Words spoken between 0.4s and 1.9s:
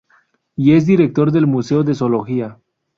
Y es director del "Museo